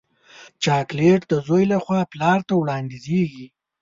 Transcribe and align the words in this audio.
چاکلېټ 0.63 1.21
د 1.31 1.33
زوی 1.47 1.63
له 1.71 1.77
خوا 1.83 1.99
پلار 2.11 2.39
ته 2.47 2.53
وړاندیزېږي. 2.61 3.45